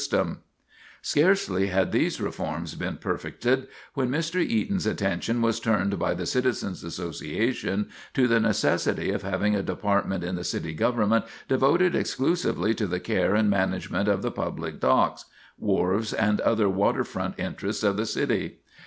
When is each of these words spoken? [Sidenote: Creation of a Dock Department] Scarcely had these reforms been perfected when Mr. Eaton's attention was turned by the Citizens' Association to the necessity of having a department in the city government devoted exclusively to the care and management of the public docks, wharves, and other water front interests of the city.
[Sidenote: 0.01 0.17
Creation 0.17 0.33
of 0.33 0.41
a 0.41 0.61
Dock 0.63 1.03
Department] 1.03 1.05
Scarcely 1.05 1.67
had 1.67 1.91
these 1.91 2.21
reforms 2.21 2.73
been 2.75 2.97
perfected 2.97 3.67
when 3.93 4.09
Mr. 4.09 4.39
Eaton's 4.41 4.87
attention 4.87 5.41
was 5.43 5.59
turned 5.59 5.99
by 5.99 6.15
the 6.15 6.25
Citizens' 6.25 6.83
Association 6.83 7.87
to 8.15 8.27
the 8.27 8.39
necessity 8.39 9.11
of 9.11 9.21
having 9.21 9.53
a 9.53 9.61
department 9.61 10.23
in 10.23 10.33
the 10.35 10.43
city 10.43 10.73
government 10.73 11.25
devoted 11.47 11.93
exclusively 11.93 12.73
to 12.73 12.87
the 12.87 12.99
care 12.99 13.35
and 13.35 13.47
management 13.51 14.07
of 14.09 14.23
the 14.23 14.31
public 14.31 14.79
docks, 14.79 15.25
wharves, 15.59 16.13
and 16.13 16.41
other 16.41 16.67
water 16.67 17.03
front 17.03 17.35
interests 17.37 17.83
of 17.83 17.95
the 17.95 18.07
city. 18.07 18.57